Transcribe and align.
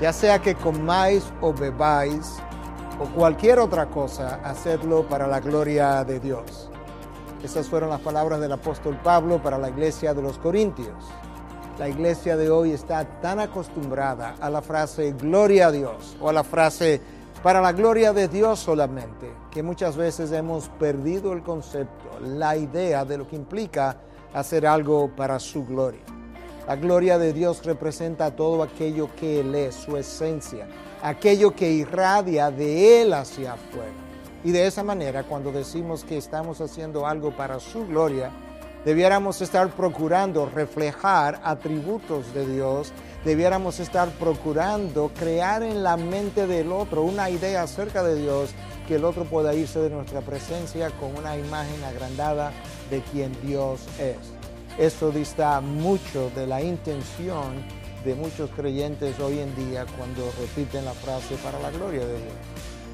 Ya 0.00 0.12
sea 0.12 0.38
que 0.38 0.54
comáis 0.54 1.24
o 1.40 1.52
bebáis 1.52 2.36
o 3.00 3.04
cualquier 3.14 3.58
otra 3.58 3.86
cosa, 3.86 4.40
hacedlo 4.44 5.06
para 5.06 5.26
la 5.26 5.40
gloria 5.40 6.04
de 6.04 6.20
Dios. 6.20 6.68
Esas 7.42 7.68
fueron 7.68 7.90
las 7.90 8.00
palabras 8.00 8.40
del 8.40 8.52
apóstol 8.52 8.98
Pablo 9.02 9.40
para 9.40 9.58
la 9.58 9.68
iglesia 9.68 10.14
de 10.14 10.22
los 10.22 10.38
Corintios. 10.38 11.04
La 11.78 11.88
iglesia 11.88 12.36
de 12.36 12.50
hoy 12.50 12.72
está 12.72 13.04
tan 13.20 13.38
acostumbrada 13.38 14.34
a 14.40 14.50
la 14.50 14.60
frase 14.60 15.12
gloria 15.12 15.68
a 15.68 15.70
Dios 15.70 16.16
o 16.20 16.28
a 16.28 16.32
la 16.32 16.42
frase 16.42 17.00
para 17.42 17.60
la 17.60 17.70
gloria 17.70 18.12
de 18.12 18.26
Dios 18.26 18.58
solamente, 18.58 19.32
que 19.52 19.62
muchas 19.62 19.96
veces 19.96 20.32
hemos 20.32 20.68
perdido 20.70 21.32
el 21.32 21.44
concepto, 21.44 22.18
la 22.20 22.56
idea 22.56 23.04
de 23.04 23.18
lo 23.18 23.28
que 23.28 23.36
implica 23.36 23.96
hacer 24.34 24.66
algo 24.66 25.08
para 25.14 25.38
su 25.38 25.64
gloria. 25.64 26.17
La 26.68 26.76
gloria 26.76 27.16
de 27.16 27.32
Dios 27.32 27.64
representa 27.64 28.36
todo 28.36 28.62
aquello 28.62 29.08
que 29.18 29.40
Él 29.40 29.54
es, 29.54 29.74
su 29.74 29.96
esencia, 29.96 30.68
aquello 31.00 31.56
que 31.56 31.70
irradia 31.70 32.50
de 32.50 33.00
Él 33.00 33.14
hacia 33.14 33.54
afuera. 33.54 33.94
Y 34.44 34.50
de 34.50 34.66
esa 34.66 34.84
manera, 34.84 35.22
cuando 35.22 35.50
decimos 35.50 36.04
que 36.04 36.18
estamos 36.18 36.60
haciendo 36.60 37.06
algo 37.06 37.34
para 37.34 37.58
su 37.58 37.86
gloria, 37.86 38.30
debiéramos 38.84 39.40
estar 39.40 39.70
procurando 39.70 40.44
reflejar 40.44 41.40
atributos 41.42 42.34
de 42.34 42.46
Dios, 42.46 42.92
debiéramos 43.24 43.80
estar 43.80 44.10
procurando 44.18 45.10
crear 45.18 45.62
en 45.62 45.82
la 45.82 45.96
mente 45.96 46.46
del 46.46 46.70
otro 46.70 47.00
una 47.00 47.30
idea 47.30 47.62
acerca 47.62 48.02
de 48.02 48.16
Dios, 48.20 48.50
que 48.86 48.96
el 48.96 49.06
otro 49.06 49.24
pueda 49.24 49.54
irse 49.54 49.78
de 49.78 49.88
nuestra 49.88 50.20
presencia 50.20 50.90
con 50.90 51.16
una 51.16 51.34
imagen 51.38 51.82
agrandada 51.84 52.52
de 52.90 53.00
quien 53.00 53.32
Dios 53.40 53.80
es. 53.98 54.18
Eso 54.78 55.10
dista 55.10 55.60
mucho 55.60 56.30
de 56.36 56.46
la 56.46 56.62
intención 56.62 57.64
de 58.04 58.14
muchos 58.14 58.48
creyentes 58.50 59.18
hoy 59.18 59.40
en 59.40 59.52
día 59.56 59.84
cuando 59.96 60.30
repiten 60.38 60.84
la 60.84 60.92
frase 60.92 61.34
para 61.42 61.58
la 61.58 61.72
gloria 61.72 62.06
de 62.06 62.16
Dios. 62.16 62.32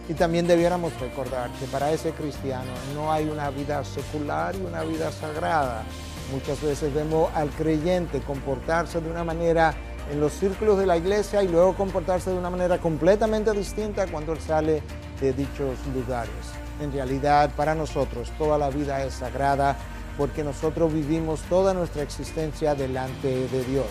Y 0.08 0.14
también 0.14 0.46
debiéramos 0.46 0.98
recordar 0.98 1.50
que 1.60 1.66
para 1.66 1.92
ese 1.92 2.12
cristiano 2.12 2.70
no 2.94 3.12
hay 3.12 3.28
una 3.28 3.50
vida 3.50 3.84
secular 3.84 4.56
y 4.56 4.62
una 4.62 4.82
vida 4.82 5.12
sagrada. 5.12 5.84
Muchas 6.32 6.62
veces 6.62 6.92
vemos 6.94 7.30
al 7.34 7.50
creyente 7.50 8.20
comportarse 8.22 9.02
de 9.02 9.10
una 9.10 9.22
manera 9.22 9.74
en 10.10 10.20
los 10.20 10.32
círculos 10.32 10.78
de 10.78 10.86
la 10.86 10.96
iglesia 10.96 11.42
y 11.42 11.48
luego 11.48 11.74
comportarse 11.74 12.30
de 12.30 12.38
una 12.38 12.48
manera 12.48 12.78
completamente 12.78 13.52
distinta 13.52 14.06
cuando 14.06 14.32
él 14.32 14.40
sale 14.40 14.82
de 15.20 15.32
dichos 15.34 15.76
lugares. 15.94 16.32
En 16.80 16.92
realidad, 16.92 17.50
para 17.54 17.74
nosotros 17.74 18.32
toda 18.38 18.56
la 18.56 18.70
vida 18.70 19.04
es 19.04 19.14
sagrada 19.14 19.76
porque 20.16 20.44
nosotros 20.44 20.92
vivimos 20.92 21.40
toda 21.48 21.74
nuestra 21.74 22.02
existencia 22.02 22.74
delante 22.74 23.48
de 23.48 23.64
Dios. 23.64 23.86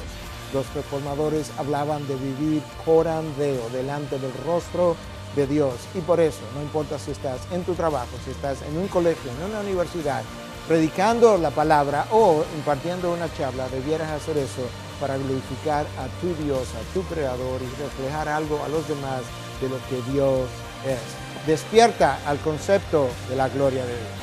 Los 0.54 0.72
reformadores 0.74 1.52
hablaban 1.58 2.08
de 2.08 2.16
vivir 2.16 2.62
corandeo, 2.86 3.70
delante 3.72 4.20
del 4.20 4.34
rostro 4.46 4.96
de 5.36 5.48
Dios. 5.48 5.74
Y 5.96 6.00
por 6.02 6.20
eso, 6.20 6.42
no 6.56 6.62
importa 6.62 7.00
si 7.00 7.12
estás 7.12 7.40
en 7.52 7.64
tu 7.64 7.74
trabajo, 7.74 8.10
si 8.24 8.32
estás 8.32 8.62
en 8.62 8.78
un 8.78 8.88
colegio, 8.88 9.32
en 9.32 9.52
una 9.52 9.62
universidad, 9.62 10.22
predicando 10.68 11.38
la 11.38 11.50
palabra 11.50 12.08
o 12.12 12.44
impartiendo 12.56 13.12
una 13.12 13.34
charla, 13.34 13.68
debieras 13.70 14.12
hacer 14.12 14.38
eso 14.38 14.62
para 15.00 15.18
glorificar 15.18 15.86
a 15.98 16.22
tu 16.22 16.34
Dios, 16.44 16.68
a 16.76 16.94
tu 16.94 17.02
Creador 17.04 17.62
y 17.62 17.82
reflejar 17.82 18.30
algo 18.30 18.64
a 18.64 18.70
los 18.70 18.88
demás 18.88 19.22
de 19.60 19.70
lo 19.70 19.78
que 19.90 20.12
Dios 20.12 20.48
es. 20.86 21.48
Despierta 21.48 22.20
al 22.26 22.38
concepto 22.40 23.10
de 23.28 23.36
la 23.36 23.50
gloria 23.50 23.84
de 23.86 23.92
Dios. 23.92 24.23